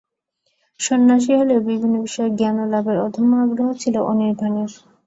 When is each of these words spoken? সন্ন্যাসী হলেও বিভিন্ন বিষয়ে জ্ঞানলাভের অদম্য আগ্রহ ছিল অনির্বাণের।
সন্ন্যাসী 0.79 1.31
হলেও 1.35 1.59
বিভিন্ন 1.69 1.95
বিষয়ে 2.05 2.35
জ্ঞানলাভের 2.39 2.97
অদম্য 3.05 3.31
আগ্রহ 3.43 3.69
ছিল 3.81 3.95
অনির্বাণের। 4.09 4.71